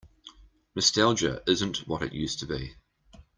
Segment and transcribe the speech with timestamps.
[0.75, 2.73] Nostalgia isn't what it used to be.